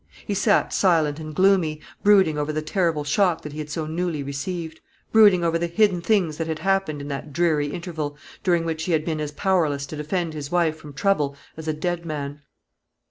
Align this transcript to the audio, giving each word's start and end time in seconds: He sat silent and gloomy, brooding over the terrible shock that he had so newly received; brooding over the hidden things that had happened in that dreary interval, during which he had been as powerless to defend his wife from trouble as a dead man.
He 0.25 0.33
sat 0.33 0.73
silent 0.73 1.19
and 1.19 1.35
gloomy, 1.35 1.79
brooding 2.01 2.35
over 2.35 2.51
the 2.51 2.63
terrible 2.63 3.03
shock 3.03 3.41
that 3.41 3.53
he 3.53 3.59
had 3.59 3.69
so 3.69 3.85
newly 3.85 4.23
received; 4.23 4.81
brooding 5.11 5.43
over 5.43 5.59
the 5.59 5.67
hidden 5.67 6.01
things 6.01 6.37
that 6.37 6.47
had 6.47 6.57
happened 6.57 7.01
in 7.01 7.07
that 7.09 7.31
dreary 7.33 7.67
interval, 7.67 8.17
during 8.43 8.65
which 8.65 8.85
he 8.85 8.93
had 8.93 9.05
been 9.05 9.19
as 9.19 9.31
powerless 9.31 9.85
to 9.85 9.95
defend 9.95 10.33
his 10.33 10.51
wife 10.51 10.75
from 10.75 10.93
trouble 10.93 11.35
as 11.55 11.67
a 11.67 11.73
dead 11.73 12.03
man. 12.03 12.41